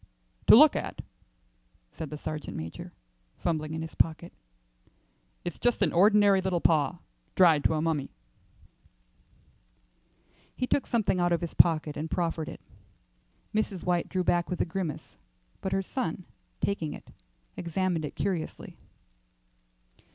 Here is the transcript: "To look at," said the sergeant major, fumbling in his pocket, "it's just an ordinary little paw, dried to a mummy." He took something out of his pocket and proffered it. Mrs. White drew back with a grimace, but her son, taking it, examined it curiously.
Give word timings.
"To 0.47 0.55
look 0.55 0.75
at," 0.75 1.03
said 1.91 2.09
the 2.09 2.17
sergeant 2.17 2.57
major, 2.57 2.91
fumbling 3.37 3.75
in 3.75 3.83
his 3.83 3.93
pocket, 3.93 4.33
"it's 5.45 5.59
just 5.59 5.83
an 5.83 5.93
ordinary 5.93 6.41
little 6.41 6.59
paw, 6.59 6.97
dried 7.35 7.63
to 7.65 7.75
a 7.75 7.83
mummy." 7.83 8.09
He 10.55 10.65
took 10.65 10.87
something 10.87 11.19
out 11.19 11.31
of 11.31 11.41
his 11.41 11.53
pocket 11.53 11.95
and 11.97 12.09
proffered 12.09 12.49
it. 12.49 12.61
Mrs. 13.53 13.83
White 13.83 14.09
drew 14.09 14.23
back 14.23 14.49
with 14.49 14.59
a 14.61 14.65
grimace, 14.65 15.17
but 15.61 15.71
her 15.71 15.83
son, 15.83 16.25
taking 16.61 16.93
it, 16.93 17.09
examined 17.55 18.03
it 18.03 18.15
curiously. 18.15 18.77